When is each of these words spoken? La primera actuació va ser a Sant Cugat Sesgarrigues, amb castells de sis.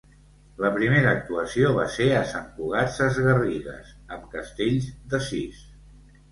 La 0.63 0.69
primera 0.77 1.11
actuació 1.17 1.69
va 1.75 1.85
ser 1.97 2.07
a 2.15 2.23
Sant 2.33 2.49
Cugat 2.57 2.91
Sesgarrigues, 2.97 3.95
amb 4.19 4.29
castells 4.35 4.91
de 5.15 5.25
sis. 5.31 5.65